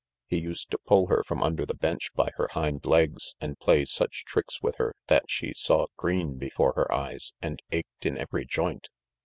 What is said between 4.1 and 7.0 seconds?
tricks with her, that she saw green before her